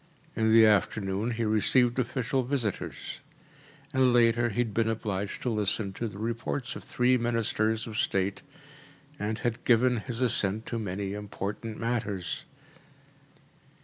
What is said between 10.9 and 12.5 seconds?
important matters.